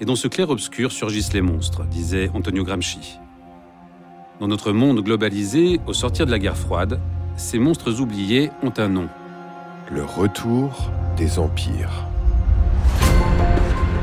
[0.00, 3.18] et dans ce clair-obscur surgissent les monstres, disait Antonio Gramsci.
[4.40, 6.98] Dans notre monde globalisé, au sortir de la guerre froide,
[7.36, 9.08] ces monstres oubliés ont un nom.
[9.92, 12.06] Le retour des empires.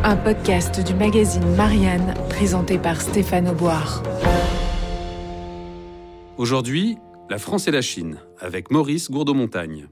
[0.03, 4.03] Un podcast du magazine Marianne présenté par Stéphane Auboire.
[6.37, 9.87] Aujourd'hui, la France et la Chine, avec Maurice Gourdeau-Montagne.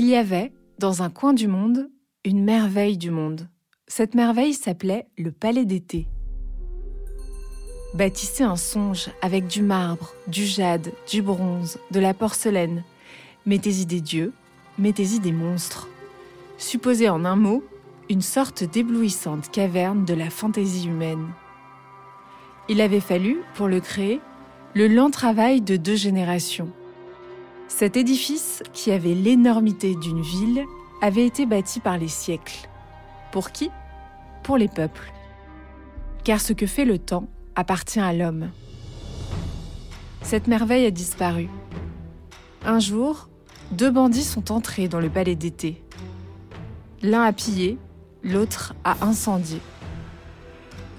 [0.00, 1.90] Il y avait, dans un coin du monde,
[2.24, 3.48] une merveille du monde.
[3.88, 6.06] Cette merveille s'appelait le Palais d'été.
[7.94, 12.84] Bâtissez un songe avec du marbre, du jade, du bronze, de la porcelaine.
[13.44, 14.32] Mettez-y des dieux,
[14.78, 15.88] mettez-y des monstres.
[16.58, 17.64] Supposez en un mot
[18.08, 21.26] une sorte d'éblouissante caverne de la fantaisie humaine.
[22.68, 24.20] Il avait fallu, pour le créer,
[24.74, 26.70] le lent travail de deux générations.
[27.68, 30.64] Cet édifice, qui avait l'énormité d'une ville,
[31.00, 32.68] avait été bâti par les siècles.
[33.30, 33.70] Pour qui?
[34.42, 35.12] Pour les peuples.
[36.24, 38.50] Car ce que fait le temps appartient à l'homme.
[40.22, 41.48] Cette merveille a disparu.
[42.64, 43.28] Un jour,
[43.70, 45.82] deux bandits sont entrés dans le palais d'été.
[47.02, 47.78] L'un a pillé,
[48.24, 49.60] l'autre a incendié.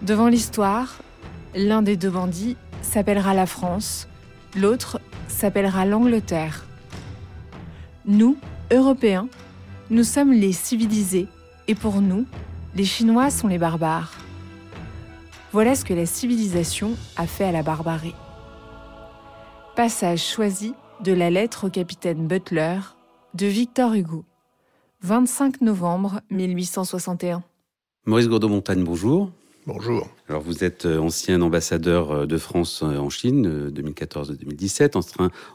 [0.01, 0.99] Devant l'histoire,
[1.55, 4.07] l'un des deux bandits s'appellera la France,
[4.55, 6.65] l'autre s'appellera l'Angleterre.
[8.09, 8.37] Nous,
[8.71, 9.29] Européens,
[9.91, 11.27] nous sommes les civilisés
[11.67, 12.25] et pour nous,
[12.73, 14.13] les Chinois sont les barbares.
[15.51, 18.15] Voilà ce que la civilisation a fait à la barbarie.
[19.75, 22.79] Passage choisi de la lettre au capitaine Butler
[23.35, 24.25] de Victor Hugo.
[25.03, 27.43] 25 novembre 1861.
[28.07, 29.29] Maurice Gourdeau-Montagne, bonjour.
[29.67, 30.07] Bonjour.
[30.29, 34.95] Alors vous êtes euh, ancien ambassadeur euh, de France euh, en Chine, 2014-2017,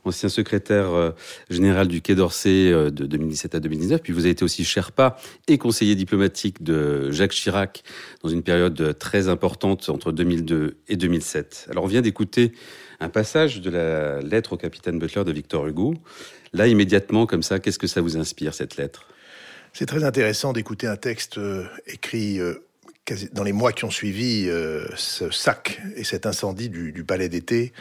[0.05, 1.13] ancien secrétaire
[1.49, 5.59] général du Quai d'Orsay de 2017 à 2019, puis vous avez été aussi Sherpa et
[5.59, 7.85] conseiller diplomatique de Jacques Chirac
[8.25, 11.69] dans une période très importante entre 2002 et 2007.
[11.71, 12.53] Alors on vient d'écouter
[12.99, 15.95] un passage de la lettre au capitaine Butler de Victor Hugo.
[16.53, 19.07] Là, immédiatement, comme ça, qu'est-ce que ça vous inspire, cette lettre?
[19.73, 21.39] C'est très intéressant d'écouter un texte
[21.87, 22.41] écrit
[23.33, 27.73] dans les mois qui ont suivi euh, ce sac et cet incendie du, palais d'été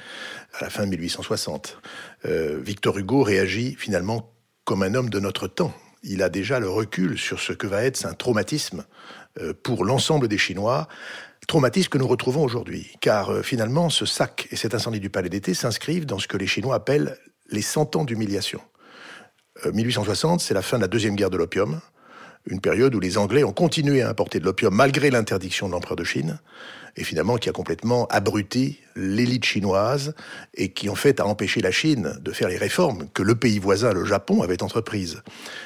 [0.53, 1.79] à la fin de 1860.
[2.25, 4.33] Euh, Victor Hugo réagit finalement
[4.65, 5.73] comme un homme de notre temps.
[6.03, 8.85] Il a déjà le recul sur ce que va être un traumatisme
[9.39, 10.89] euh, pour l'ensemble des Chinois,
[11.47, 12.91] traumatisme que nous retrouvons aujourd'hui.
[12.99, 16.47] Car finalement, ce sac et cet incendie du palais d'été s'inscrivent dans ce que les
[16.47, 17.17] Chinois appellent
[17.49, 18.61] les 100 ans d'humiliation.
[19.71, 21.79] 1860, c'est la fin de la deuxième guerre de l'opium
[22.45, 25.95] une période où les Anglais ont continué à importer de l'opium malgré l'interdiction de l'empereur
[25.95, 26.39] de Chine,
[26.95, 30.13] et finalement qui a complètement abruti l'élite chinoise
[30.53, 33.59] et qui en fait a empêché la Chine de faire les réformes que le pays
[33.59, 35.23] voisin, le Japon, avait entreprises.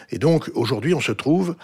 [0.10, 1.56] Et donc aujourd'hui on se trouve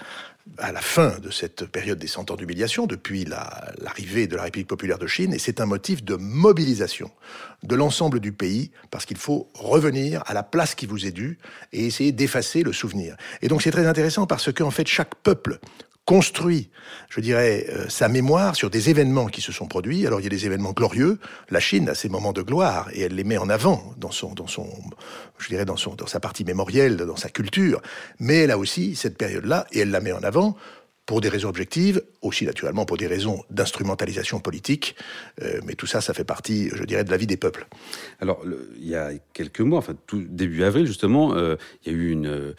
[0.58, 4.68] à la fin de cette période des cent ans d'humiliation, depuis l'arrivée de la République
[4.68, 7.12] populaire de Chine, et c'est un motif de mobilisation
[7.64, 11.38] de l'ensemble du pays, parce qu'il faut revenir à la place qui vous est due
[11.72, 13.16] et essayer d'effacer le souvenir.
[13.42, 15.60] Et donc c'est très intéressant parce qu'en fait chaque peuple
[16.06, 16.70] construit,
[17.10, 20.06] je dirais, euh, sa mémoire sur des événements qui se sont produits.
[20.06, 21.18] Alors il y a des événements glorieux.
[21.50, 24.34] La Chine a ses moments de gloire et elle les met en avant dans son,
[24.34, 24.68] dans son,
[25.38, 27.82] je dirais, dans son, dans sa partie mémorielle, dans sa culture.
[28.20, 30.58] Mais elle a aussi cette période-là et elle la met en avant
[31.06, 34.96] pour des raisons objectives, aussi naturellement pour des raisons d'instrumentalisation politique,
[35.42, 37.68] euh, mais tout ça, ça fait partie, je dirais, de la vie des peuples.
[38.22, 38.42] Alors,
[38.78, 42.10] il y a quelques mois, enfin tout début avril justement, euh, il y a eu
[42.10, 42.56] une,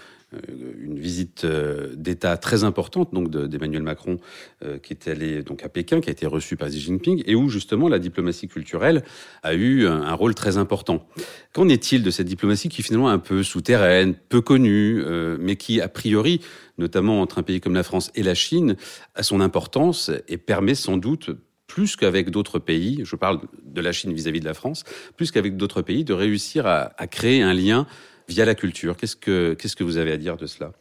[0.79, 4.19] une visite euh, d'État très importante donc d'Emmanuel Macron
[4.65, 7.35] euh, qui était allé donc à Pékin, qui a été reçu par Xi Jinping et
[7.35, 9.03] où justement la diplomatie culturelle
[9.43, 11.07] a eu un, rôle très important.
[11.53, 15.03] Qu'en est-il de cette diplomatie qui finalement est un peu souterraine, peu connue,
[15.41, 16.41] mais qui a priori,
[16.79, 18.77] notamment entre un pays comme la France et la Chine,
[19.15, 21.31] a son importance et permet sans doute
[21.67, 24.85] plus qu'avec d'autres pays, je parle de la Chine vis-à-vis de la France,
[25.17, 27.87] plus qu'avec d'autres pays, de réussir à créer un lien
[28.29, 28.97] via la culture.
[28.97, 30.73] Qu'est-ce que, qu'est-ce que vous avez à dire de cela?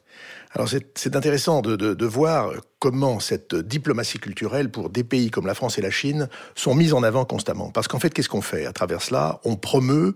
[0.52, 5.48] Alors c'est intéressant de, de, de, voir comment cette diplomatie culturelle pour des pays comme
[5.48, 7.72] la France et la Chine sont mises en avant constamment.
[7.72, 9.40] Parce qu'en fait, qu'est-ce qu'on fait à travers cela?
[9.46, 10.16] On promeut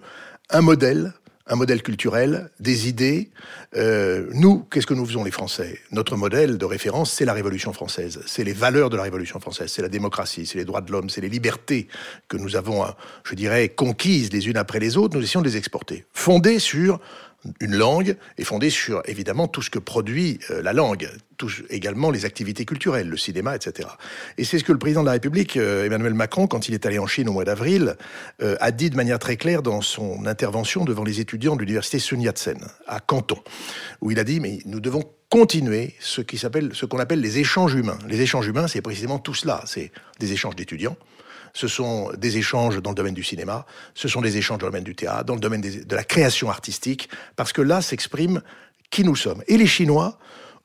[0.51, 1.13] un modèle
[1.49, 3.29] un modèle culturel, des idées.
[3.75, 5.79] Euh, nous, qu'est-ce que nous faisons les Français?
[5.91, 9.71] Notre modèle de référence, c'est la Révolution française, c'est les valeurs de la Révolution française,
[9.71, 11.88] c'est la démocratie, c'est les droits de l'homme, c'est les libertés
[12.27, 12.85] que nous avons,
[13.23, 15.15] je dirais, conquises les unes après les autres.
[15.17, 16.99] Nous essayons de les exporter, fondées sur
[17.59, 22.09] une langue est fondée sur évidemment tout ce que produit euh, la langue, touche également
[22.09, 23.89] les activités culturelles, le cinéma, etc.
[24.38, 26.85] Et c'est ce que le président de la République, euh, Emmanuel Macron, quand il est
[26.85, 27.95] allé en Chine au mois d'avril,
[28.41, 31.99] euh, a dit de manière très claire dans son intervention devant les étudiants de l'université
[31.99, 33.39] Sun Yat-sen à Canton,
[34.01, 38.00] où il a dit mais nous devons continuer ce ce qu'on appelle les échanges humains.
[38.07, 40.97] Les échanges humains, c'est précisément tout cela, c'est des échanges d'étudiants
[41.53, 44.71] ce sont des échanges dans le domaine du cinéma, ce sont des échanges dans le
[44.71, 48.41] domaine du théâtre, dans le domaine de la création artistique, parce que là s'exprime
[48.89, 49.44] qui nous sommes.
[49.47, 50.17] Et les Chinois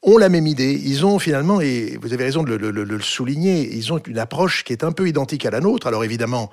[0.03, 0.81] ont la même idée.
[0.85, 4.73] Ils ont finalement, et vous avez raison de le, souligner, ils ont une approche qui
[4.73, 5.87] est un peu identique à la nôtre.
[5.87, 6.51] Alors évidemment,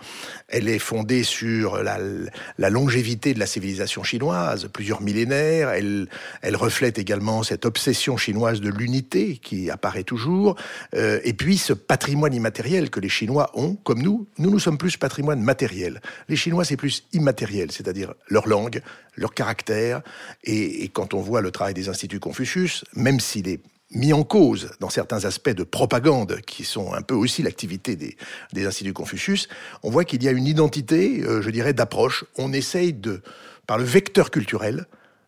[0.48, 5.70] elle est fondée sur la, longévité de la civilisation chinoise, plusieurs millénaires.
[5.72, 6.08] Elle,
[6.56, 10.56] reflète également cette obsession chinoise de l'unité qui apparaît toujours.
[10.94, 14.28] Euh, et puis ce patrimoine immatériel que les Chinois ont, comme nous.
[14.38, 16.02] Nous, nous sommes plus patrimoine matériel.
[16.28, 18.82] Les Chinois, c'est plus immatériel, c'est-à-dire leur langue,
[19.20, 20.02] leur caractère.
[20.44, 23.62] Et, quand on voit le travail des instituts Confucius, même s'il est
[23.92, 28.18] mis en cause dans certains aspects de propagande qui sont un peu aussi l'activité des,
[28.54, 29.48] des instituts Confucius,
[29.84, 32.26] on voit qu'il y a une identité, euh, je dirais, d'approche.
[32.38, 33.22] On essaye de,
[33.68, 34.86] par le vecteur culturel,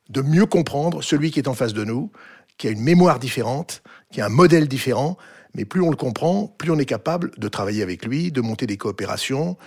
[0.09, 2.11] de mieux comprendre celui qui est en face de nous,
[2.57, 5.17] qui a une mémoire différente, qui a un modèle différent,
[5.55, 8.67] mais plus on le comprend, plus on est capable de travailler avec lui, de monter
[8.67, 9.57] des coopérations,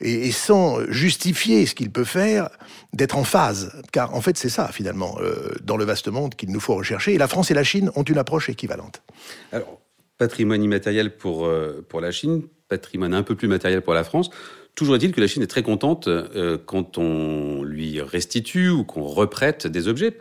[0.00, 2.48] et, sans justifier ce qu'il peut faire,
[2.92, 3.72] d'être en phase.
[3.92, 7.14] Car en fait, c'est ça, finalement, euh, dans le vaste monde qu'il nous faut rechercher.
[7.14, 9.02] Et la France et la Chine ont une approche équivalente.
[9.50, 9.80] Alors,
[10.18, 14.30] patrimoine immatériel pour, euh, pour la Chine, patrimoine un peu plus matériel pour la France.
[14.74, 19.02] Toujours est-il que la Chine est très contente euh, quand on lui restitue ou qu'on
[19.02, 20.16] reprête des objets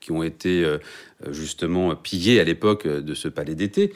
[0.00, 0.64] qui ont été
[1.30, 3.92] justement pillés à l'époque de ce palais d'été.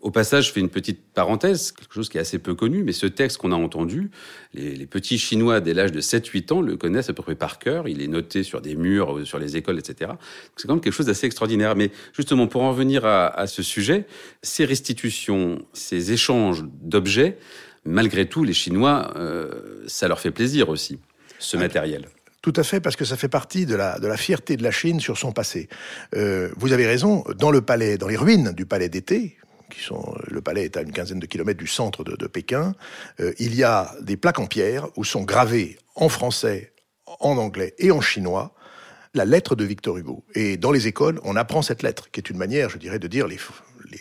[0.00, 2.92] Au passage, je fais une petite parenthèse, quelque chose qui est assez peu connu, mais
[2.92, 4.10] ce texte qu'on a entendu,
[4.54, 7.88] les, petits Chinois dès l'âge de 7-8 ans le connaissent à peu près par cœur.
[7.88, 10.12] Il est noté sur des murs, sur les écoles, etc.
[10.56, 11.74] C'est quand même quelque chose d'assez extraordinaire.
[11.74, 14.06] Mais justement, pour en venir à, ce sujet,
[14.42, 17.38] ces restitutions, ces échanges d'objets,
[17.84, 20.98] malgré tout, les Chinois, euh, ça leur fait plaisir aussi,
[21.38, 22.06] ce matériel.
[22.40, 24.70] Tout à fait, parce que ça fait partie de la, de la fierté de la
[24.70, 25.68] Chine sur son passé.
[26.14, 29.36] Euh, vous avez raison, dans le palais, dans les ruines du palais d'été,
[29.76, 32.74] sont le palais est à une quinzaine de kilomètres du centre de, Pékin.
[33.20, 36.72] Euh, il y a des plaques en pierre où sont gravées en français,
[37.20, 38.54] en anglais et en chinois
[39.14, 40.24] la lettre de Victor Hugo.
[40.34, 43.08] Et dans les écoles, on apprend cette lettre, qui est une manière, je dirais, de
[43.08, 43.38] dire les,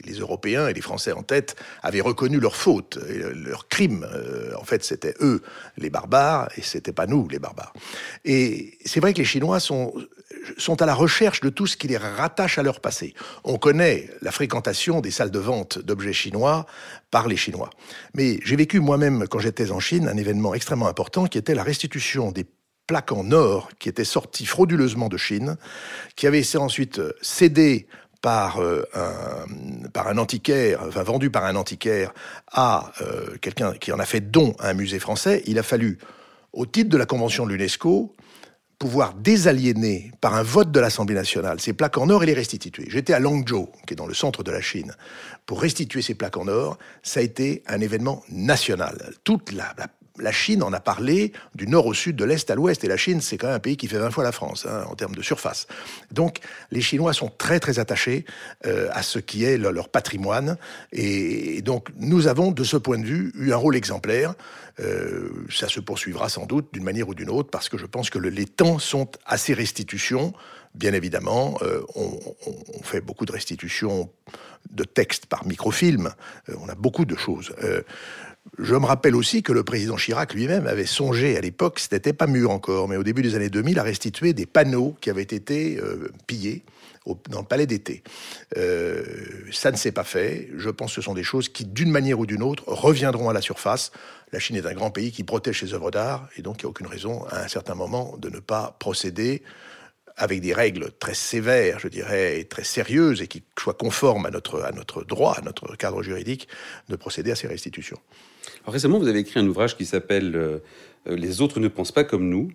[0.05, 4.05] les, Européens et les Français en tête avaient reconnu leur faute, leur crime.
[4.13, 5.41] Euh, en fait, c'était eux
[5.77, 7.73] les barbares et c'était pas nous les barbares.
[8.25, 9.93] Et c'est vrai que les Chinois sont
[10.57, 13.13] sont à la recherche de tout ce qui les rattache à leur passé.
[13.43, 16.65] On connaît la fréquentation des salles de vente d'objets chinois
[17.11, 17.69] par les Chinois.
[18.13, 21.63] Mais j'ai vécu moi-même, quand j'étais en Chine, un événement extrêmement important qui était la
[21.63, 22.45] restitution des
[22.87, 25.57] plaques en or qui étaient sorties frauduleusement de Chine,
[26.15, 27.87] qui avaient été ensuite cédées
[28.21, 32.13] par euh, un, par un antiquaire, enfin par un antiquaire
[32.51, 35.97] à euh, quelqu'un qui en a fait don à un musée français, il a fallu,
[36.53, 38.15] au titre de la convention de l'UNESCO,
[38.79, 42.85] pouvoir désaliéner par un vote de l'Assemblée nationale ces plaques en or et les restituer.
[42.89, 44.93] J'étais à Langzhou, qui est dans le centre de la Chine,
[45.45, 46.77] pour restituer ces plaques en or.
[47.01, 49.13] Ça a été un événement national.
[49.23, 49.87] Toute la, la
[50.19, 52.83] la Chine en a parlé du nord au sud, de l'est à l'ouest.
[52.83, 54.85] Et la Chine, c'est quand même un pays qui fait 20 fois la France hein,
[54.89, 55.67] en termes de surface.
[56.11, 56.39] Donc,
[56.71, 58.25] les Chinois sont très très attachés
[58.65, 60.57] euh, à ce qui est leur, patrimoine.
[60.91, 64.33] Et, donc, nous avons, de ce point de vue, eu un rôle exemplaire.
[64.79, 68.09] Euh, ça se poursuivra sans doute d'une manière ou d'une autre, parce que je pense
[68.09, 70.33] que les temps sont à ces restitutions.
[70.75, 74.11] Bien évidemment, euh, on, on, fait beaucoup de restitutions
[74.69, 76.13] de textes par microfilm.
[76.59, 77.53] on a beaucoup de choses.
[78.57, 82.13] Je me rappelle aussi que le président Chirac lui-même avait songé à l'époque, ce n'était
[82.13, 85.21] pas mûr encore, mais au début des années 2000, à restituer des panneaux qui avaient
[85.21, 86.63] été euh, pillés
[87.29, 88.03] dans le palais d'été.
[88.57, 89.03] Euh,
[89.51, 90.49] ça ne s'est pas fait.
[90.57, 93.33] Je pense que ce sont des choses qui, d'une manière ou d'une autre, reviendront à
[93.33, 93.91] la surface.
[94.31, 96.67] La Chine est un grand pays qui protège ses œuvres d'art, et donc il n'y
[96.67, 99.43] a aucune raison, à un certain moment, de ne pas procéder
[100.17, 104.31] avec des règles très sévères, je dirais, et très sérieuses, et qui soient conformes à
[104.31, 106.47] notre, à notre droit, à notre cadre juridique,
[106.89, 107.99] de procéder à ces restitutions.
[108.67, 110.59] Récemment, vous avez écrit un ouvrage qui s'appelle euh,
[111.07, 112.51] les autres ne pensent pas comme nous.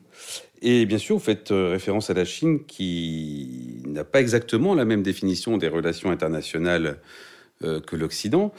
[0.60, 5.02] Et bien sûr, vous faites référence à la Chine qui n'a pas exactement la même
[5.02, 6.98] définition des relations internationales
[7.60, 8.52] que l'Occident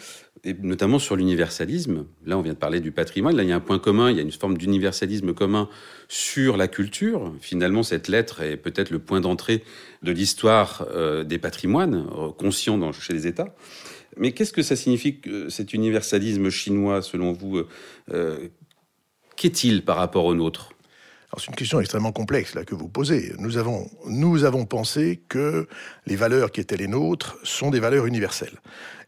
[0.45, 2.05] et notamment sur l'universalisme.
[2.25, 3.35] Là, on vient de parler du patrimoine.
[3.35, 5.69] Là, il y a un point commun, il y a une forme d'universalisme commun
[6.09, 7.33] sur la culture.
[7.39, 9.63] Finalement, cette lettre est peut-être le point d'entrée
[10.01, 13.55] de l'histoire euh, des patrimoines, euh, conscients dans, chez les États.
[14.17, 17.63] Mais qu'est-ce que ça signifie, cet universalisme chinois, selon vous
[18.11, 18.49] euh,
[19.35, 20.72] Qu'est-il par rapport au nôtre?
[21.37, 23.33] C'est une question extrêmement complexe là que vous posez.
[23.39, 25.67] Nous avons, nous avons pensé que
[26.05, 28.59] les valeurs qui étaient les nôtres sont des valeurs universelles.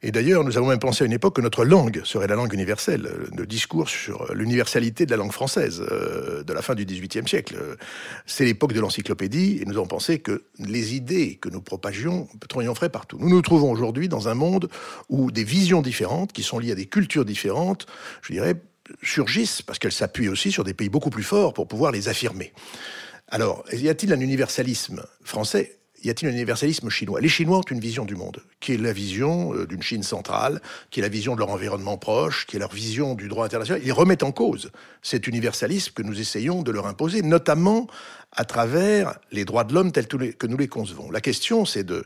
[0.01, 2.53] Et d'ailleurs, nous avons même pensé à une époque que notre langue serait la langue
[2.53, 3.09] universelle.
[3.35, 7.55] Le discours sur l'universalité de la langue française euh, de la fin du XVIIIe siècle,
[8.25, 12.89] c'est l'époque de l'encyclopédie, et nous avons pensé que les idées que nous propagions triompheraient
[12.89, 13.17] partout.
[13.19, 14.69] Nous nous trouvons aujourd'hui dans un monde
[15.09, 17.87] où des visions différentes, qui sont liées à des cultures différentes,
[18.21, 18.55] je dirais,
[19.01, 22.53] surgissent parce qu'elles s'appuient aussi sur des pays beaucoup plus forts pour pouvoir les affirmer.
[23.27, 25.79] Alors, y a-t-il un universalisme français?
[26.03, 27.19] Y a-t-il un universalisme chinois?
[27.19, 30.61] Les Chinois ont une vision du monde, qui est la vision euh, d'une Chine centrale,
[30.91, 33.81] qui est la vision de leur environnement proche, qui est leur vision du droit international.
[33.83, 34.69] Ils remettent en cause
[35.01, 37.87] cet universalisme que nous essayons de leur imposer, notamment
[38.33, 41.09] à travers les droits de l'homme tels que nous les concevons.
[41.09, 42.05] La question, c'est de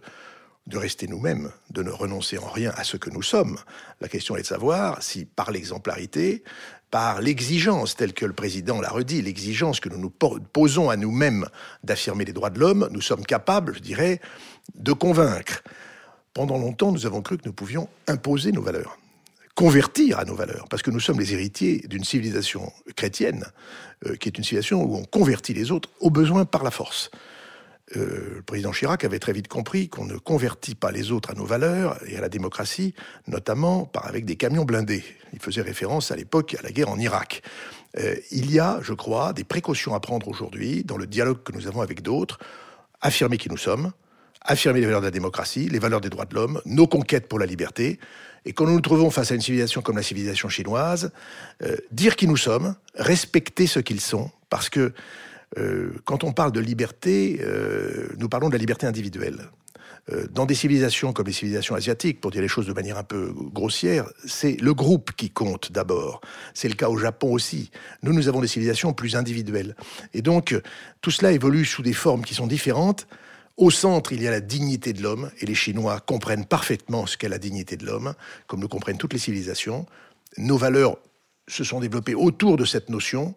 [0.68, 3.58] de rester nous-mêmes, de ne renoncer en rien à ce que nous sommes.
[4.02, 6.44] La question est de savoir si par l'exemplarité,
[6.92, 11.48] par l'exigence telle que le président l'a redit, l'exigence que nous nous posons à nous-mêmes
[11.84, 14.22] d'affirmer les droits de l'homme, nous sommes capables, je dirais,
[14.76, 15.64] de convaincre.
[16.34, 18.98] Pendant longtemps, nous avons cru que nous pouvions imposer nos valeurs,
[19.56, 23.46] convertir à nos valeurs, parce que nous sommes les héritiers d'une civilisation chrétienne,
[24.06, 27.12] euh, qui est une civilisation où on convertit les autres au besoin par la force.
[27.96, 31.34] Euh, le président Chirac avait très vite compris qu'on ne convertit pas les autres à
[31.34, 32.94] nos valeurs et à la démocratie,
[33.28, 35.04] notamment par avec des camions blindés.
[35.34, 37.42] Il faisait référence à l'époque à la guerre en Irak.
[37.98, 41.52] Euh, il y a, je crois, des précautions à prendre aujourd'hui dans le dialogue que
[41.52, 42.38] nous avons avec d'autres,
[43.02, 43.92] affirmer qui nous sommes,
[44.42, 47.40] affirmer les valeurs de la démocratie, les valeurs des droits de l'homme, nos conquêtes pour
[47.40, 48.00] la liberté.
[48.46, 51.12] Et quand nous nous trouvons face à une civilisation comme la civilisation chinoise,
[51.64, 54.94] euh, dire qui nous sommes, respecter ce qu'ils sont, parce que
[55.58, 59.50] euh, quand on parle de liberté, euh, nous parlons de la liberté individuelle.
[60.12, 63.04] Euh, dans des civilisations comme les civilisations asiatiques, pour dire les choses de manière un
[63.04, 66.22] peu grossière, c'est le groupe qui compte d'abord.
[66.54, 67.72] C'est le cas au Japon aussi.
[68.04, 69.76] Nous, nous avons des civilisations plus individuelles.
[70.14, 70.56] Et donc,
[71.02, 73.08] tout cela évolue sous des formes qui sont différentes.
[73.58, 77.18] Au centre, il y a la dignité de l'homme, et les Chinois comprennent parfaitement ce
[77.18, 78.14] qu'est la dignité de l'homme,
[78.48, 79.86] comme le comprennent toutes les civilisations.
[80.38, 80.98] Nos valeurs
[81.50, 83.36] se sont développées autour de cette notion.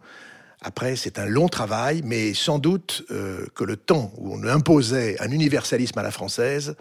[0.63, 5.21] Après, c'est un long travail, mais sans doute euh, que le temps où on imposait
[5.21, 6.77] un universalisme à la française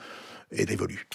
[0.52, 1.08] est dévolu.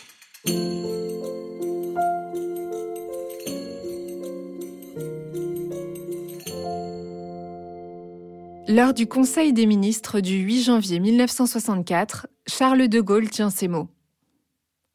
[8.68, 13.88] Lors du Conseil des ministres du 8 janvier 1964, Charles de Gaulle tient ces mots.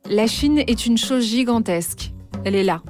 [0.09, 2.11] La Chine est une chose gigantesque.
[2.43, 2.83] Elle est là,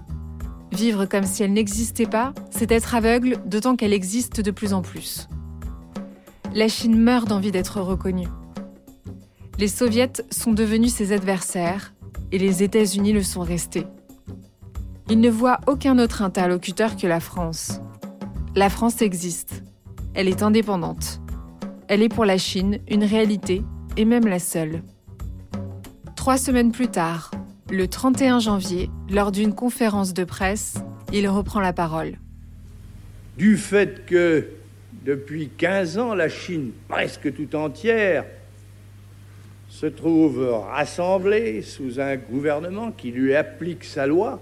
[0.71, 4.81] Vivre comme si elle n'existait pas, c'est être aveugle, d'autant qu'elle existe de plus en
[4.81, 5.27] plus.
[6.53, 8.27] La Chine meurt d'envie d'être reconnue.
[9.57, 11.93] Les soviets sont devenus ses adversaires
[12.31, 13.85] et les États-Unis le sont restés.
[15.09, 17.81] Ils ne voient aucun autre interlocuteur que la France.
[18.55, 19.63] La France existe.
[20.13, 21.21] Elle est indépendante.
[21.87, 23.63] Elle est pour la Chine une réalité
[23.97, 24.83] et même la seule.
[26.15, 27.31] Trois semaines plus tard,
[27.71, 30.75] le 31 janvier, lors d'une conférence de presse,
[31.13, 32.17] il reprend la parole.
[33.37, 34.49] Du fait que
[35.05, 38.25] depuis 15 ans, la Chine presque tout entière
[39.69, 44.41] se trouve rassemblée sous un gouvernement qui lui applique sa loi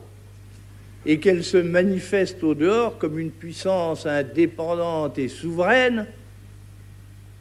[1.06, 6.08] et qu'elle se manifeste au dehors comme une puissance indépendante et souveraine,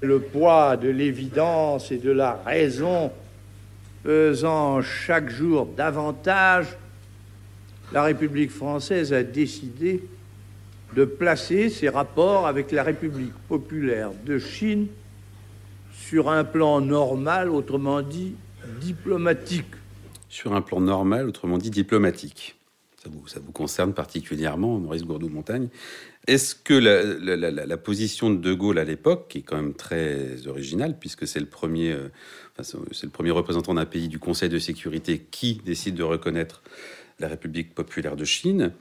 [0.03, 3.11] le poids de l'évidence et de la raison
[4.09, 6.79] pesant chaque jour davantage,
[7.93, 10.03] la République française a décidé
[10.97, 14.87] de placer ses rapports avec la République populaire de Chine
[15.93, 18.35] sur un plan normal, autrement dit
[18.81, 19.75] diplomatique.
[20.31, 22.58] Sur un plan normal, autrement dit diplomatique.
[23.03, 25.69] Ça vous, ça vous concerne particulièrement, Maurice Gourdou-Montagne.
[26.27, 30.99] Est-ce que la, position de De Gaulle à l'époque, qui est quand même très originale,
[30.99, 32.09] puisque c'est le premier, euh,
[32.61, 36.63] c'est le premier représentant d'un pays du Conseil de sécurité qui décide de reconnaître
[37.21, 38.73] la République populaire de Chine,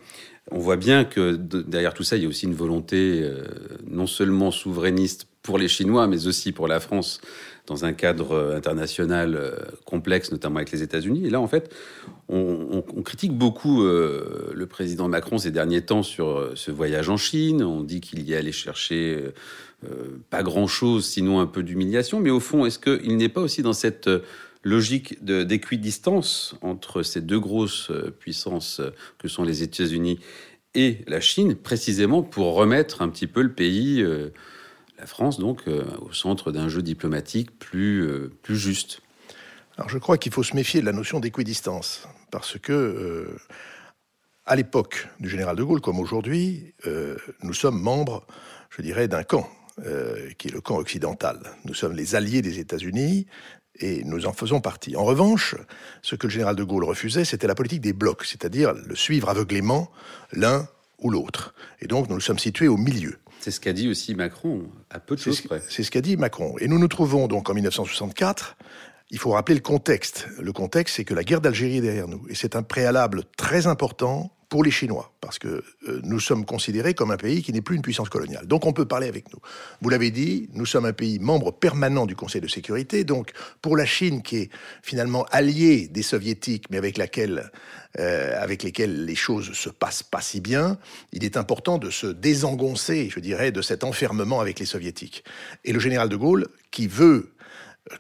[0.52, 3.46] on voit bien que derrière tout ça, il y a aussi une volonté euh,
[3.86, 7.22] non seulement souverainiste pour les Chinois, mais aussi pour la France
[7.68, 11.26] dans un cadre euh, international euh, complexe, notamment avec les États-Unis.
[11.26, 11.74] Et là, en fait,
[12.28, 17.64] on, critique beaucoup euh, le président Macron ces derniers temps sur ce voyage en Chine.
[17.64, 19.24] On dit qu'il y allait chercher
[20.30, 22.20] pas grand-chose, sinon un peu d'humiliation.
[22.20, 24.10] Mais au fond, est-ce qu'il n'est pas aussi dans cette
[24.64, 27.90] logique d'équidistance entre ces deux grosses
[28.20, 28.82] puissances
[29.18, 30.20] que sont les États-Unis
[30.76, 34.04] et la Chine, précisément pour remettre un petit peu le pays
[34.98, 39.02] la France donc euh, au centre d'un jeu diplomatique plus, euh, plus juste.
[39.78, 43.38] Alors je crois qu'il faut se méfier de la notion d'équidistance, parce que euh,
[44.46, 46.74] à l'époque du général de Gaulle, comme aujourd'hui,
[47.44, 48.26] nous sommes membres,
[48.70, 49.50] je dirais, d'un camp,
[50.40, 51.38] qui est le camp occidental.
[51.66, 53.28] Nous sommes les alliés des États-Unis,
[53.80, 54.96] et nous en faisons partie.
[54.96, 55.56] En revanche,
[56.02, 59.28] ce que le général de Gaulle refusait, c'était la politique des blocs, c'est-à-dire le suivre
[59.28, 59.92] aveuglément
[60.32, 60.68] l'un
[61.00, 61.54] ou l'autre.
[61.82, 63.20] Et donc nous nous sommes situés au milieu.
[63.40, 65.62] C'est ce qu'a dit aussi Macron, à peu de choses près.
[65.70, 66.56] C'est ce qu'a dit Macron.
[66.60, 68.58] Et nous nous trouvons donc en 1964.
[69.10, 70.28] Il faut rappeler le contexte.
[70.40, 72.26] Le contexte, c'est que la guerre d'Algérie est derrière nous.
[72.30, 76.94] Et c'est un préalable très important pour les Chinois, parce que euh, nous sommes considérés
[76.94, 78.48] comme un pays qui n'est plus une puissance coloniale.
[78.48, 79.40] Donc on peut parler avec nous.
[79.82, 83.04] Vous l'avez dit, nous sommes un pays membre permanent du Conseil de sécurité.
[83.04, 84.50] Donc pour la Chine, qui est
[84.82, 87.52] finalement alliée des soviétiques, mais avec laquelle,
[88.00, 90.78] euh, avec lesquels les choses se passent pas si bien,
[91.12, 95.26] il est important de se désengoncer, je dirais, de cet enfermement avec les soviétiques.
[95.66, 97.34] Et le général de Gaulle, qui veut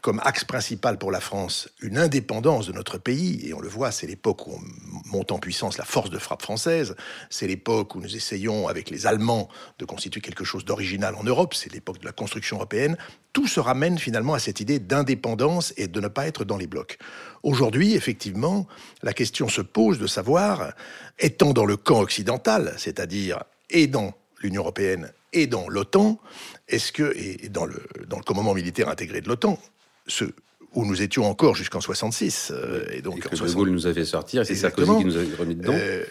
[0.02, 3.92] comme axe principal pour la France une indépendance de notre pays, et on le voit,
[3.92, 6.96] c'est l'époque où on monte en puissance la force de frappe française,
[7.30, 9.48] c'est l'époque où nous essayons avec les Allemands
[9.80, 12.98] de constituer quelque chose d'original en Europe, c'est l'époque de la construction européenne,
[13.34, 16.68] tout se ramène finalement à cette idée d'indépendance et de ne pas être dans les
[16.68, 16.98] blocs.
[17.44, 18.68] Aujourd'hui, effectivement,
[19.04, 20.74] la question se pose de savoir,
[21.20, 26.20] étant dans le camp occidental, c'est-à-dire et dans l'Union européenne et dans l'OTAN,
[26.68, 29.60] est-ce que, et dans le, dans le commandement militaire intégré de l'OTAN,
[30.08, 30.26] ce,
[30.74, 32.52] où nous étions encore jusqu'en 66.
[32.52, 35.56] Euh, et donc, que De Gaulle nous avait sorti, c'est Sarkozy qui nous avait remis
[35.56, 35.74] dedans.
[35.76, 36.04] Euh,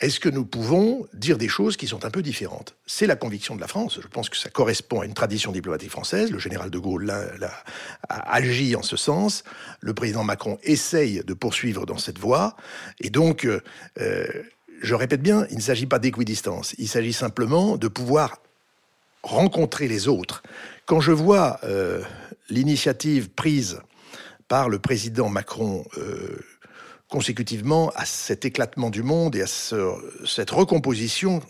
[0.00, 2.74] est-ce que nous pouvons dire des choses qui sont un peu différentes?
[2.86, 4.00] C'est la conviction de la France.
[4.02, 6.30] Je pense que ça correspond à une tradition diplomatique française.
[6.30, 7.62] Le général de Gaulle a,
[8.08, 9.44] agi en ce sens.
[9.80, 12.56] Le président Macron essaye de poursuivre dans cette voie.
[13.00, 14.26] Et donc, euh,
[14.82, 16.74] je répète bien, il ne s'agit pas d'équidistance.
[16.78, 18.42] Il s'agit simplement de pouvoir
[19.22, 20.42] rencontrer les autres.
[20.84, 21.60] Quand je vois
[22.48, 23.80] l'initiative prise
[24.48, 26.44] par le président Macron euh,
[27.08, 31.42] consécutivement à cet éclatement du monde et à cette recomposition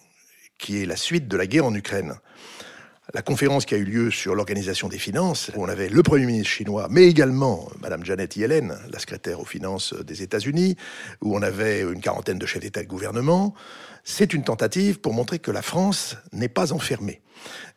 [0.58, 2.14] qui est la suite de la guerre en Ukraine.
[3.14, 6.24] La conférence qui a eu lieu sur l'organisation des finances, où on avait le Premier
[6.24, 10.76] ministre chinois, mais également Madame Janet Yellen, la secrétaire aux finances des États-Unis,
[11.20, 13.54] où on avait une quarantaine de chefs d'État et de gouvernement,
[14.02, 17.20] c'est une tentative pour montrer que la France n'est pas enfermée.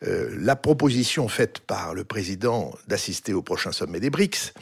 [0.07, 4.53] Euh, la proposition faite par le président d'assister au prochain sommet des BRICS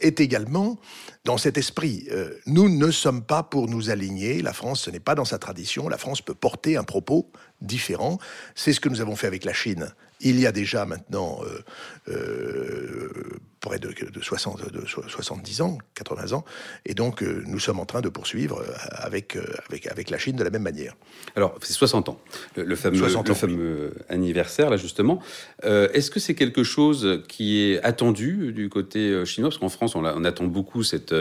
[0.00, 0.78] est également
[1.24, 2.06] dans cet esprit.
[2.12, 4.42] Euh, nous ne sommes pas pour nous aligner.
[4.42, 5.88] La France, ce n'est pas dans sa tradition.
[5.88, 7.30] La France peut porter un propos
[7.62, 8.18] différent.
[8.54, 9.88] C'est ce que nous avons fait avec la Chine
[10.20, 11.62] il y a déjà maintenant euh,
[12.08, 16.44] euh, près de, de, 60, de 70 ans, 80 ans,
[16.86, 19.36] et donc euh, nous sommes en train de poursuivre avec,
[19.68, 20.94] avec, avec la Chine de la même manière.
[21.36, 22.20] Alors, c'est 60 ans,
[22.56, 25.20] le, fameux, le fameux anniversaire, là justement.
[25.62, 29.50] Est-ce que c'est quelque chose qui est attendu du côté chinois?
[29.50, 31.14] Parce qu'en France, on, on, attend beaucoup cette,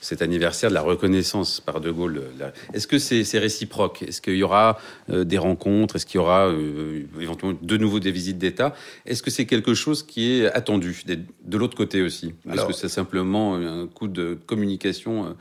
[0.00, 2.22] cet anniversaire de la reconnaissance par De Gaulle.
[2.72, 4.02] Est-ce que c'est réciproque?
[4.02, 5.96] Est-ce qu'il y aura des rencontres?
[5.96, 6.52] Est-ce qu'il y aura
[7.20, 8.74] éventuellement de nouveau des visites d'État?
[9.06, 12.88] Est-ce que c'est quelque chose qui est attendu de l'autre côté aussi Est-ce que c'est
[12.88, 15.36] simplement un coup de communication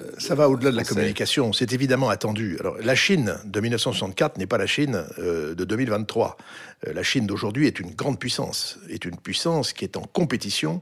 [0.00, 1.52] euh, ça va au-delà de la communication.
[1.52, 2.56] C'est évidemment attendu.
[2.60, 6.38] Alors, la Chine de 1964 n'est pas la Chine euh, de 2023.
[6.86, 10.80] Euh, la Chine d'aujourd'hui est une grande puissance, est une puissance qui est en compétition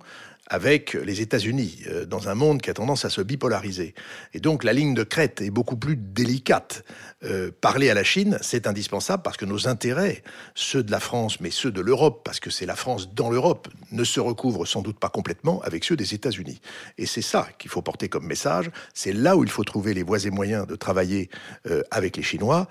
[0.51, 3.95] avec les États-Unis, euh, dans un monde qui a tendance à se bipolariser.
[4.35, 6.85] Et donc la ligne de crête est beaucoup plus délicate.
[7.23, 10.23] Euh, parler à la Chine, c'est indispensable parce que nos intérêts,
[10.55, 13.69] ceux de la France, mais ceux de l'Europe, parce que c'est la France dans l'Europe,
[13.93, 16.61] ne se recouvrent sans doute pas complètement avec ceux des États-Unis.
[16.99, 18.71] Et c'est ça qu'il faut porter comme message.
[18.93, 21.31] C'est là où il faut trouver les voies et moyens de travailler
[21.69, 22.69] euh, avec les Chinois.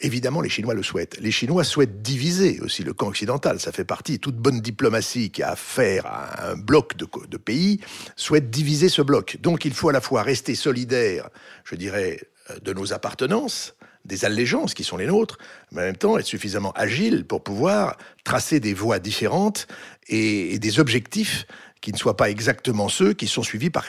[0.00, 1.18] évidemment, les Chinois le souhaitent.
[1.20, 3.60] Les Chinois souhaitent diviser aussi le camp occidental.
[3.60, 7.80] Ça fait partie toute bonne diplomatie qui a affaire à un bloc de, pays
[8.16, 9.38] souhaitent diviser ce bloc.
[9.40, 11.28] Donc il faut à la fois rester solidaire,
[11.64, 15.38] je dirais, euh, de nos appartenances, des allégeances qui sont les nôtres,
[15.72, 19.66] mais en même temps être suffisamment agile pour pouvoir tracer des voies différentes
[20.08, 21.46] et, des objectifs
[21.80, 23.86] qui ne soient pas exactement ceux qui sont suivis par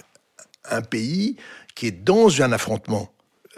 [0.69, 1.35] un pays
[1.75, 3.13] qui est dans un affrontement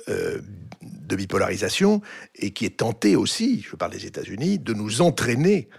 [0.10, 0.42] euh,
[0.82, 2.02] de bipolarisation
[2.36, 5.70] et qui est tenté aussi, je parle des États-Unis, de nous entraîner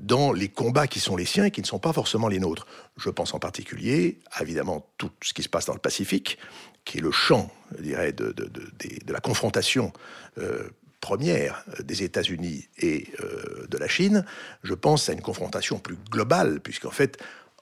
[0.00, 2.66] dans les combats qui sont les siens et qui ne sont pas forcément les nôtres.
[2.96, 6.38] Je pense en particulier, évidemment, tout ce qui se passe dans le Pacifique,
[6.84, 9.92] qui est le champ, de, la confrontation
[10.38, 10.68] euh,
[11.00, 14.24] première des États-Unis et euh, de la Chine.
[14.62, 17.18] Je pense à une confrontation plus globale, puisqu'en fait,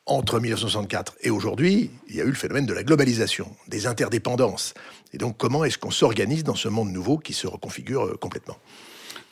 [0.07, 4.75] entre 1964 et aujourd'hui, il y a eu le phénomène de la globalisation, des interdépendances.
[5.13, 8.59] Et donc, comment est-ce qu'on s'organise dans ce monde nouveau qui se reconfigure euh, complètement?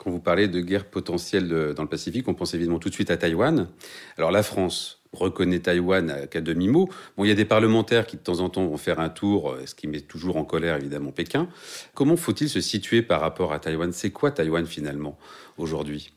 [0.03, 3.09] Quand vous parlez de guerre potentielle dans le Pacifique, on pense évidemment tout de suite
[3.09, 3.69] à Taïwan.
[4.17, 6.89] Alors, la France reconnaît Taïwan qu'à demi-mot.
[7.15, 9.51] Bon, il y a des parlementaires qui, de temps en temps, vont faire un tour,
[9.51, 11.47] euh, ce qui met toujours en colère, évidemment, Pékin.
[11.93, 13.93] Comment faut-il se situer par rapport à Taïwan?
[13.93, 15.17] C'est quoi Taïwan, finalement,
[15.57, 16.13] aujourd'hui?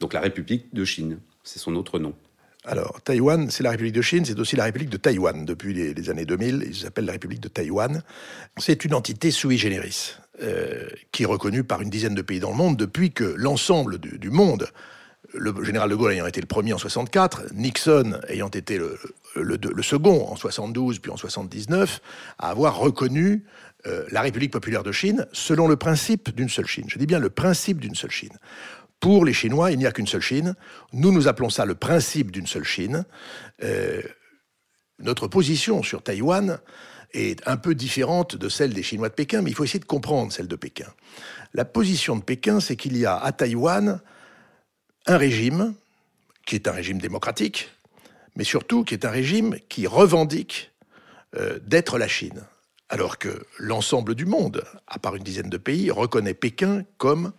[0.00, 2.14] Donc, la République de Chine, c'est son autre nom.
[2.66, 5.44] Alors, Taïwan, c'est la République de Chine, c'est aussi la République de Taïwan.
[5.44, 8.02] Depuis les, années 2000, ils s'appellent la République de Taïwan.
[8.56, 12.50] C'est une entité sui generis, euh, qui est reconnue par une dizaine de pays dans
[12.50, 14.66] le monde depuis que l'ensemble du, monde,
[15.32, 18.98] le général de Gaulle ayant été le premier en 64, Nixon ayant été le,
[19.36, 22.00] le, second en 72 puis en 79,
[22.38, 23.44] à avoir reconnu
[23.86, 26.86] euh, la République populaire de Chine selon le principe d'une seule Chine.
[26.88, 28.36] Je dis bien le principe d'une seule Chine.
[29.00, 30.54] Pour les Chinois, il n'y a qu'une seule Chine.
[30.92, 33.04] Nous, nous appelons ça le principe d'une seule Chine.
[33.62, 34.00] Euh,
[34.98, 36.58] notre position sur Taïwan
[37.14, 39.84] est un peu différente de celle des Chinois de Pékin, mais il faut essayer de
[39.84, 40.86] comprendre celle de Pékin.
[41.54, 44.00] La position de Pékin, c'est qu'il y a à Taïwan
[45.06, 45.74] un régime
[46.46, 47.70] qui est un régime démocratique,
[48.36, 50.72] mais surtout qui est un régime qui revendique
[51.36, 52.42] euh, d'être la Chine,
[52.88, 57.32] alors que l'ensemble du monde, à part une dizaine de pays, reconnaît Pékin comme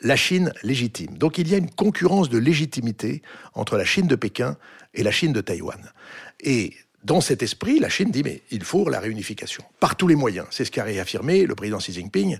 [0.00, 1.18] la Chine légitime.
[1.18, 3.22] Donc il y a une concurrence de légitimité
[3.54, 4.56] entre la Chine de Pékin
[4.94, 5.92] et la Chine de Taïwan.
[6.40, 10.16] Et dans cet esprit, la Chine dit mais il faut la réunification par tous les
[10.16, 10.46] moyens.
[10.50, 12.38] C'est ce qu'a réaffirmé le président Xi Jinping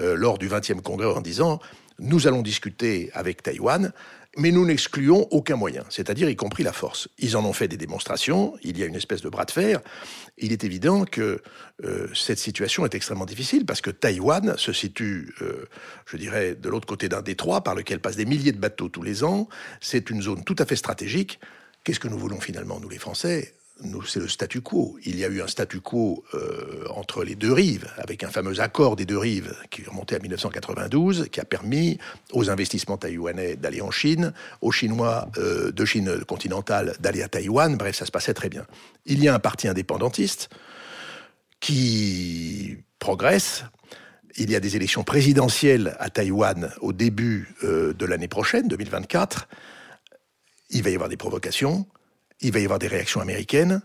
[0.00, 1.60] euh, lors du 20e congrès en disant
[1.98, 3.92] nous allons discuter avec Taïwan
[4.38, 7.08] mais nous n'excluons aucun moyen, c'est-à-dire y compris la force.
[7.18, 9.80] Ils en ont fait des démonstrations, il y a une espèce de bras de fer.
[10.38, 11.42] Il est évident que
[11.84, 15.66] euh, cette situation est extrêmement difficile parce que Taïwan se situe, euh,
[16.06, 19.02] je dirais, de l'autre côté d'un détroit par lequel passent des milliers de bateaux tous
[19.02, 19.48] les ans.
[19.80, 21.38] C'est une zone tout à fait stratégique.
[21.84, 23.54] Qu'est-ce que nous voulons finalement, nous les Français?
[24.06, 24.98] C'est le statu quo.
[25.04, 28.60] Il y a eu un statu quo euh, entre les deux rives, avec un fameux
[28.60, 31.98] accord des deux rives qui remontait à 1992, qui a permis
[32.32, 37.76] aux investissements taïwanais d'aller en Chine, aux Chinois euh, de Chine continentale d'aller à Taïwan.
[37.76, 38.66] Bref, ça se passait très bien.
[39.06, 40.48] Il y a un parti indépendantiste
[41.60, 43.64] qui progresse.
[44.36, 49.48] Il y a des élections présidentielles à Taïwan au début euh, de l'année prochaine, 2024.
[50.70, 51.86] Il va y avoir des provocations
[52.42, 53.80] il va y avoir des réactions américaines.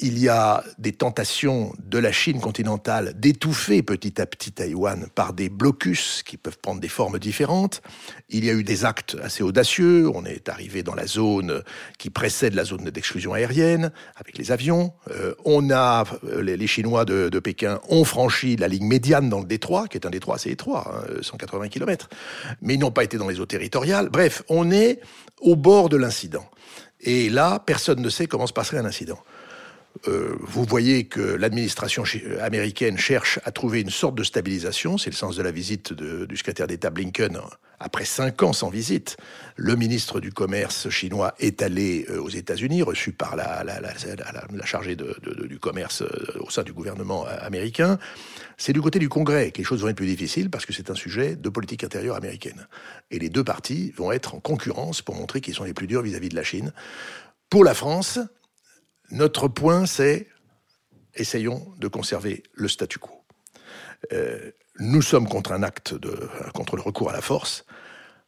[0.00, 5.32] Il y a des tentations de la Chine continentale d'étouffer petit à petit Taïwan par
[5.32, 7.82] des blocus qui peuvent prendre des formes différentes.
[8.28, 10.08] Il y a eu des actes assez audacieux.
[10.14, 11.64] On est arrivé dans la zone
[11.98, 14.92] qui précède la zone d'exclusion aérienne avec les avions.
[15.10, 19.46] Euh, on a euh, les, Chinois de, Pékin ont franchi la ligne médiane dans le
[19.46, 22.08] détroit, qui est un détroit assez étroit, 180 hein, km,
[22.62, 24.10] mais ils n'ont pas été dans les eaux territoriales.
[24.10, 25.00] Bref, on est
[25.40, 26.48] au bord de l'incident.
[27.00, 29.18] Et là, personne ne sait comment se passerait un incident.
[30.06, 32.04] Euh, vous voyez que l'administration
[32.40, 34.98] américaine cherche à trouver une sorte de stabilisation.
[34.98, 37.40] C'est le sens de la visite du secrétaire d'État Blinken.
[37.80, 39.16] Après cinq ans sans visite,
[39.56, 43.64] le ministre du Commerce chinois est allé euh, aux États-Unis, reçu par la,
[44.64, 47.98] chargée du commerce euh, au sein du gouvernement américain.
[48.56, 50.90] C'est du côté du Congrès que les choses vont être plus difficiles parce que c'est
[50.90, 52.66] un sujet de politique intérieure américaine.
[53.10, 56.02] Et les deux partis vont être en concurrence pour montrer qu'ils sont les plus durs
[56.02, 56.72] vis à -vis de la Chine.
[57.48, 58.18] Pour la France,
[59.10, 60.28] notre point, c'est
[61.14, 63.10] essayons de conserver le statu quo.
[64.12, 65.94] Euh, nous sommes contre un acte
[66.54, 67.64] contre le recours à la force.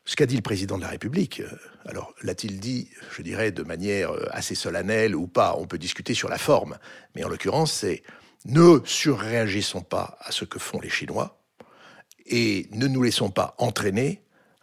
[0.04, 1.48] Ce qu'a dit le président de la République, euh,
[1.86, 6.14] alors l'a-t-il dit, je dirais, de manière euh, assez solennelle ou pas, on peut discuter
[6.14, 6.78] sur la forme,
[7.14, 8.02] mais en l'occurrence, c'est
[8.46, 11.40] ne surréagissons pas à ce que font les Chinois
[12.26, 14.22] et ne nous laissons pas entraîner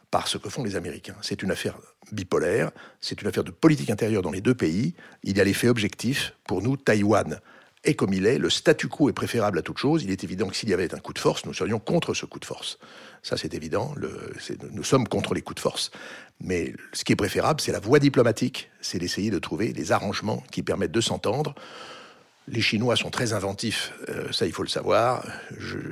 [0.10, 1.15] par ce que font les Américains.
[1.21, 1.77] C'est une affaire
[2.11, 4.93] bipolaire, c'est une affaire de politique intérieure dans les deux pays.
[5.23, 6.33] Il y a l'effet objectif.
[6.45, 7.39] Pour nous, Taïwan
[7.83, 10.03] est comme il est, le statu quo est préférable à toute chose.
[10.03, 12.25] Il est évident que s'il y avait un coup de force, nous serions contre ce
[12.25, 12.79] coup de force.
[13.23, 13.93] Ça, c'est évident.
[14.71, 15.91] nous sommes contre les coups de force.
[16.39, 20.43] Mais ce qui est préférable, c'est la voie diplomatique, c'est d'essayer de trouver des arrangements
[20.51, 21.55] qui permettent de s'entendre.
[22.49, 25.25] Les Chinois sont très inventifs, euh, ça il faut le savoir.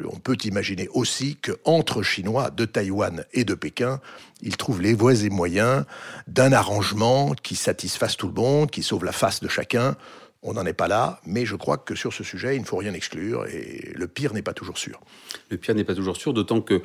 [0.09, 3.99] on peut imaginer aussi qu'entre Chinois de Taïwan et de Pékin,
[4.41, 5.83] ils trouvent les voies et moyens
[6.27, 9.97] d'un arrangement qui satisfasse tout le monde, qui sauve la face de chacun.
[10.43, 12.77] On n'en est pas là, mais je crois que sur ce sujet, il ne faut
[12.77, 15.01] rien exclure et le pire n'est pas toujours sûr.
[15.49, 16.83] Le pire n'est pas toujours sûr, d'autant que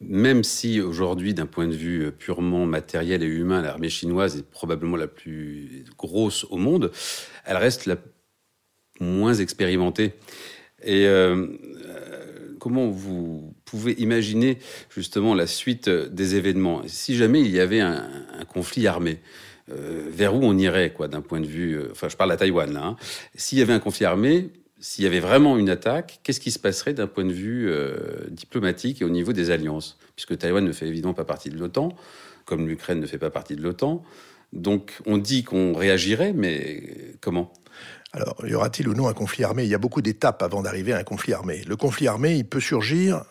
[0.00, 4.96] même si aujourd'hui, d'un point de vue purement matériel et humain, l'armée chinoise est probablement
[4.96, 6.92] la plus grosse au monde,
[7.44, 7.96] elle reste la
[9.00, 10.12] moins expérimentée.
[10.82, 11.46] Et euh,
[12.60, 14.58] comment vous pouvez imaginer
[14.94, 16.82] justement la suite des événements?
[16.86, 18.08] Si jamais il y avait un,
[18.48, 19.18] conflit armé,
[19.70, 21.74] euh, vers où on irait, quoi, d'un point de vue.
[21.74, 22.84] Euh, enfin, je parle à Taïwan là.
[22.84, 22.96] Hein.
[23.34, 26.58] S'il y avait un conflit armé, s'il y avait vraiment une attaque, qu'est-ce qui se
[26.58, 27.68] passerait d'un point de vue
[28.30, 29.98] diplomatique et au niveau des alliances?
[30.14, 31.96] Puisque Taïwan ne fait évidemment pas partie de l'OTAN,
[32.44, 34.04] comme l'Ukraine ne fait pas partie de l'OTAN.
[34.52, 37.52] Donc on dit qu'on réagirait, mais comment?
[38.18, 39.62] Alors, y aura-t-il ou non un conflit armé?
[39.62, 41.62] Il y a beaucoup d'étapes avant d'arriver à un conflit armé.
[41.68, 43.22] Le conflit armé, il peut surgir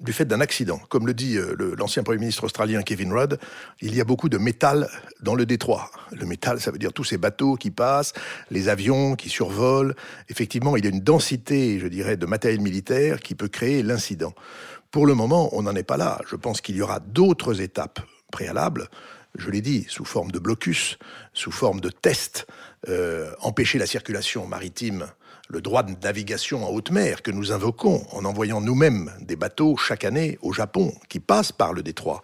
[0.00, 0.80] du fait d'un accident.
[0.88, 3.38] Comme le dit euh, l'ancien Premier ministre australien Kevin Rudd,
[3.82, 4.88] il y a beaucoup de métal
[5.20, 5.90] dans le détroit.
[6.12, 8.14] Le métal, ça veut dire tous ces bateaux qui passent,
[8.50, 9.94] les avions qui survolent.
[10.30, 14.32] Effectivement, il y a une densité, je dirais, de matériel militaire qui peut créer l'incident.
[14.90, 16.18] Pour le moment, on n'en est pas là.
[16.30, 18.00] Je pense qu'il y aura d'autres étapes
[18.32, 18.88] préalables
[19.36, 20.98] je l'ai dit, sous forme de blocus,
[21.32, 22.46] sous forme de tests,
[22.88, 25.06] euh, empêcher la circulation maritime,
[25.48, 29.76] le droit de navigation en haute mer que nous invoquons en envoyant nous-mêmes des bateaux
[29.76, 32.22] chaque année au Japon qui passent par le détroit.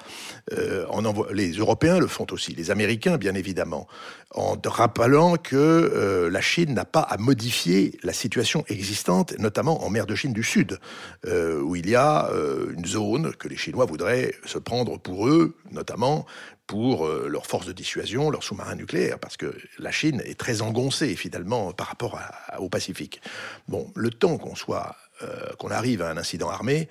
[0.52, 0.86] Euh,
[1.32, 3.88] les Européens le font aussi, les Américains bien évidemment,
[4.32, 9.90] en rappelant que euh, la Chine n'a pas à modifier la situation existante, notamment en
[9.90, 10.78] mer de Chine du Sud,
[11.26, 12.30] où il y a
[12.76, 16.26] une zone que les Chinois voudraient se prendre pour eux, notamment
[16.66, 20.62] pour euh, leurs forces de dissuasion, leurs sous-marins nucléaires, parce que la Chine est très
[20.62, 22.18] engoncée finalement par rapport
[22.58, 23.20] au Pacifique.
[23.68, 26.88] Bon, le temps qu'on soit, euh, qu'on arrive à un incident armé,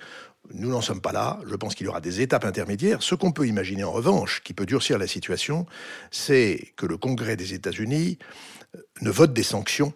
[0.54, 1.40] nous n'en sommes pas là.
[1.48, 3.02] Je pense qu'il y aura des étapes intermédiaires.
[3.02, 5.66] Ce qu'on peut imaginer en revanche, qui peut durcir la situation,
[6.10, 8.18] c'est que le Congrès des États-Unis
[8.74, 9.92] euh, ne vote des sanctions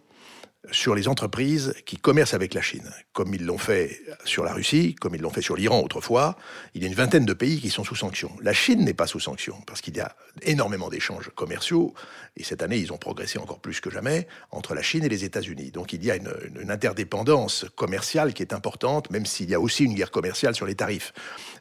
[0.73, 4.94] sur les entreprises qui commercent avec la Chine, comme ils l'ont fait sur la Russie,
[4.94, 6.37] comme ils l'ont fait sur l'Iran autrefois.
[6.75, 8.31] Il y a une vingtaine de pays qui sont sous sanctions.
[8.42, 11.94] La Chine n'est pas sous sanctions parce qu'il y a énormément d'échanges commerciaux
[12.37, 15.25] et cette année ils ont progressé encore plus que jamais entre la Chine et les
[15.25, 15.70] États-Unis.
[15.70, 19.61] Donc il y a une, une, interdépendance commerciale qui est importante, même s'il y a
[19.61, 21.12] aussi une guerre commerciale sur les tarifs.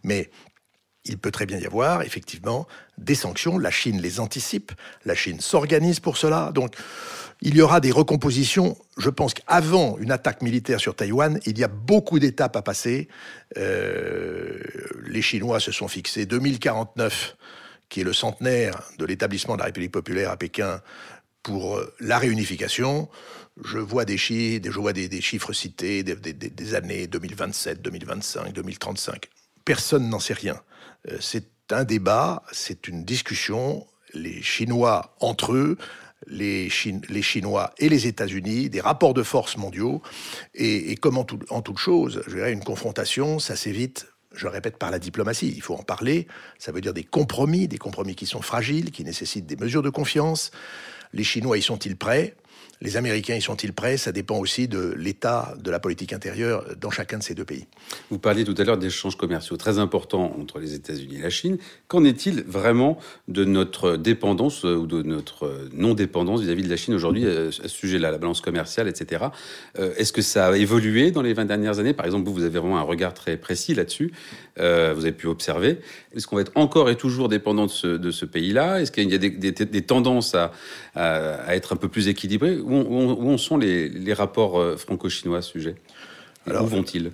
[0.04, 0.30] Mais
[1.06, 3.58] il peut très bien y avoir effectivement des sanctions.
[3.58, 4.72] La Chine les anticipe,
[5.06, 6.52] la Chine s'organise pour cela.
[6.54, 6.76] Donc
[7.42, 8.78] il y aura des recompositions.
[8.98, 13.08] Je pense qu'avant une attaque militaire sur Taïwan, il y a beaucoup d'étapes à passer.
[13.58, 14.60] Euh,
[15.06, 17.38] les Chinois se sont fixés 2049,
[17.88, 20.82] qui est le centenaire de l'établissement de la République populaire à Pékin,
[21.44, 23.10] pour la réunification.
[23.64, 29.30] Je vois des chiffres, je vois des, chiffres cités, des, des, années 2027, 2025, 2035.
[29.66, 30.62] Personne n'en sait rien.
[31.08, 33.86] Euh, c'est un débat, c'est une discussion.
[34.14, 35.78] Les Chinois entre eux
[36.28, 40.02] les, Chinois et les États-Unis, des rapports de force mondiaux,
[40.54, 45.00] et, comme en, toute chose, je dirais, une confrontation, ça s'évite je répète, par la
[45.00, 45.52] diplomatie.
[45.56, 46.28] Il faut en parler.
[46.60, 49.90] Ça veut dire des compromis, des compromis qui sont fragiles, qui nécessitent des mesures de
[49.90, 50.52] confiance.
[51.14, 52.36] Les Chinois y sont-ils prêts?
[52.82, 53.98] Les Américains y sont-ils prêts?
[53.98, 57.66] Ça dépend aussi de l'état de la politique intérieure dans chacun de ces deux pays.
[58.10, 61.58] Vous parliez tout à l'heure d'échanges commerciaux très importants entre les États-Unis et la Chine.
[61.90, 66.94] Qu'en est-il vraiment de notre dépendance euh, ou de notre non-dépendance vis-à-vis de la Chine
[66.94, 69.26] aujourd'hui euh, à ce sujet-là, la balance commerciale, etc.
[69.78, 71.94] Euh, est-ce que ça a évolué dans les 20 dernières années?
[71.94, 74.14] Par exemple, vous, vous avez vraiment un regard très précis là-dessus.
[74.58, 75.80] vous avez pu observer.
[76.16, 78.82] Est-ce qu'on va être encore et toujours dépendant de ce, pays-là?
[78.82, 80.52] Est-ce qu'il y a des, tendances à,
[80.96, 85.52] à, être un peu plus équilibrées où, en sont les, rapports euh, franco-chinois à ce
[85.52, 85.76] sujet?
[86.46, 87.12] Alors, Où vont-ils?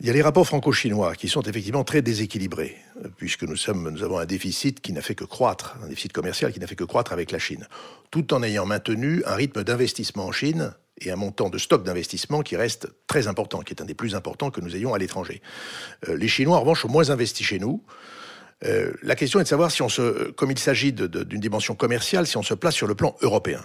[0.00, 3.90] il y a les rapports franco-chinois qui sont effectivement très déséquilibrés, euh, puisque nous, sommes,
[3.90, 6.76] nous avons un déficit qui n'a fait que croître, un déficit commercial qui n'a fait
[6.76, 7.66] que croître avec la Chine,
[8.10, 12.42] tout en ayant maintenu un rythme d'investissement en Chine et un montant de stock d'investissement
[12.42, 15.42] qui reste très important, qui est un des plus importants que nous ayons à l'étranger.
[16.08, 17.82] Euh, les Chinois, en revanche, ont moins investi chez nous.
[18.62, 22.36] La question est de savoir si on se, comme il s'agit d'une dimension commerciale, si
[22.36, 23.64] on se place sur le plan européen.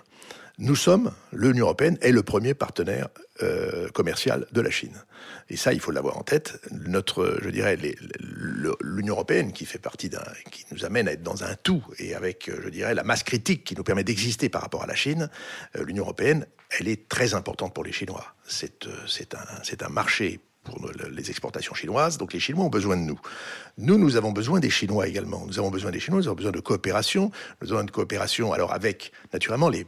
[0.59, 3.09] Nous sommes, l'Union européenne est le premier partenaire
[3.41, 5.03] euh, commercial de la Chine.
[5.49, 6.61] Et ça, il faut l'avoir en tête.
[6.69, 7.75] Notre, je dirais,
[8.19, 12.13] l'Union européenne qui fait partie d'un, qui nous amène à être dans un tout et
[12.13, 15.27] avec, je dirais, la masse critique qui nous permet d'exister par rapport à la Chine,
[15.75, 16.45] euh, l'Union européenne,
[16.79, 18.35] elle est très importante pour les Chinois.
[18.63, 18.67] Euh,
[19.07, 20.79] c'est un marché pour
[21.11, 22.17] les exportations chinoises.
[22.17, 23.19] Donc les Chinois ont besoin de nous.
[23.77, 25.45] Nous, nous avons besoin des Chinois également.
[25.45, 27.23] Nous avons besoin des Chinois, nous avons besoin de coopération.
[27.23, 29.85] Nous avons besoin de coopération, alors avec, naturellement, les,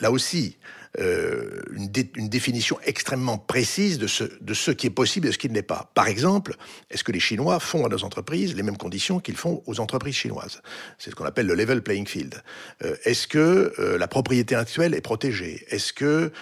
[0.00, 0.56] là aussi,
[0.98, 5.38] euh, une, définition extrêmement précise de ce, de ce qui est possible et de ce
[5.38, 5.90] qui ne l'est pas.
[5.94, 6.56] Par exemple,
[6.90, 10.14] est-ce que les Chinois font à nos entreprises les mêmes conditions qu'ils font aux entreprises
[10.14, 10.60] chinoises?
[10.98, 12.42] C'est ce qu'on appelle le level playing field.
[12.82, 15.66] Euh, est-ce que euh, la propriété intellectuelle est protégée?
[15.68, 16.32] Est-ce que,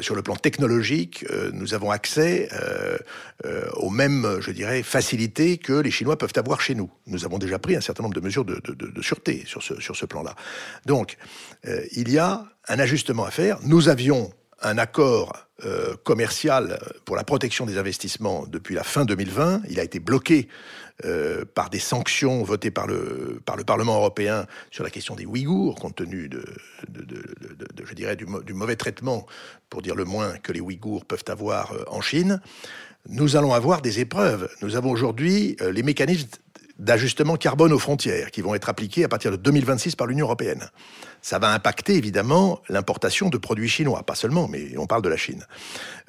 [0.00, 2.48] sur le plan technologique, nous avons accès
[3.74, 6.90] aux mêmes, je dirais, facilités que les Chinois peuvent avoir chez nous?
[7.06, 9.80] Nous avons déjà pris un certain nombre de mesures de, de, de sûreté sur ce,
[9.80, 10.34] sur ce plan-là.
[10.86, 11.16] Donc,
[11.92, 13.58] il y a un ajustement à faire.
[13.62, 15.32] Nous avions un accord
[15.64, 19.62] euh, commercial pour la protection des investissements depuis la fin 2020.
[19.68, 20.48] Il a été bloqué
[21.04, 25.24] euh, par des sanctions votées par le, par le Parlement européen sur la question des
[25.24, 26.44] Ouïghours, compte tenu de,
[27.84, 29.26] je dirais, du, mauvais traitement,
[29.70, 32.40] pour dire le moins, que les Ouïghours peuvent avoir euh, en Chine.
[33.08, 34.48] Nous allons avoir des épreuves.
[34.62, 36.28] Nous avons aujourd'hui les mécanismes
[36.78, 40.70] d'ajustement carbone aux frontières qui vont être appliqués à partir de 2026 par l'Union européenne.
[41.20, 45.16] Ça va impacter évidemment l'importation de produits chinois, pas seulement, mais on parle de la
[45.16, 45.44] Chine.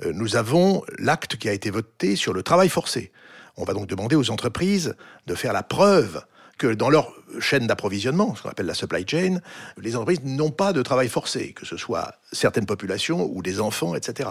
[0.04, 3.12] Euh, nous avons l'acte qui a été voté sur le travail forcé.
[3.58, 4.96] On va donc demander aux entreprises
[5.28, 6.24] de faire la preuve
[6.58, 9.40] que dans leur chaîne d'approvisionnement, ce qu'on appelle la supply chain,
[9.78, 13.96] les entreprises n'ont pas de travail forcé, que ce soit certaines populations ou des enfants,
[13.96, 14.30] etc.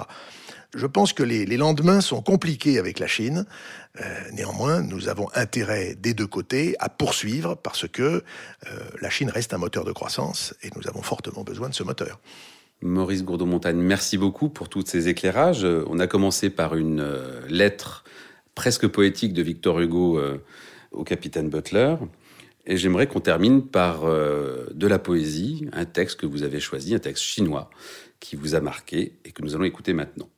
[0.74, 3.44] Je pense que les, lendemains sont compliqués avec la Chine.
[4.00, 8.22] Euh, néanmoins, nous avons intérêt des deux côtés à poursuivre parce que euh,
[9.02, 12.20] la Chine reste un moteur de croissance et nous avons fortement besoin de ce moteur.
[12.80, 15.64] Maurice Gourdon-Montagne, merci beaucoup pour tous ces éclairages.
[15.64, 18.04] On a commencé par une euh, lettre
[18.54, 20.20] presque poétique de Victor Hugo
[20.90, 21.96] au capitaine Butler.
[22.66, 26.98] Et j'aimerais qu'on termine par de la poésie, un texte que vous avez choisi, un
[26.98, 27.70] texte chinois
[28.20, 30.28] qui vous a marqué et que nous allons écouter maintenant.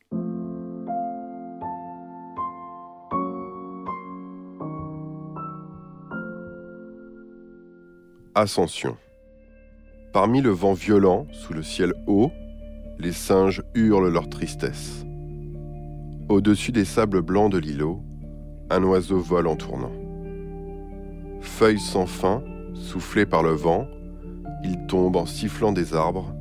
[8.36, 8.96] Ascension.
[10.12, 12.32] Parmi le vent violent, sous le ciel haut,
[12.98, 15.04] les singes hurlent leur tristesse.
[16.28, 18.02] Au-dessus des sables blancs de l'îlot,
[18.70, 19.92] un oiseau vole en tournant.
[21.42, 22.42] Feuilles sans fin,
[22.74, 23.86] soufflées par le vent,
[24.64, 26.34] il tombe en sifflant des arbres,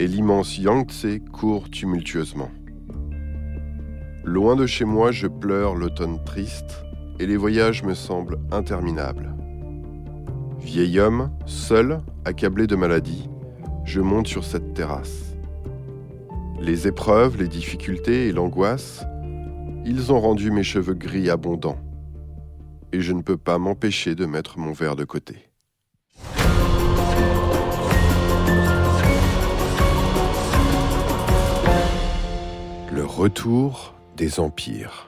[0.00, 2.50] et l'immense Yangtze court tumultueusement.
[4.24, 6.84] Loin de chez moi, je pleure l'automne triste,
[7.20, 9.37] et les voyages me semblent interminables.
[10.68, 13.30] Vieil homme, seul, accablé de maladie,
[13.86, 15.34] je monte sur cette terrasse.
[16.60, 19.02] Les épreuves, les difficultés et l'angoisse,
[19.86, 21.78] ils ont rendu mes cheveux gris abondants.
[22.92, 25.48] Et je ne peux pas m'empêcher de mettre mon verre de côté.
[32.92, 35.07] Le retour des empires.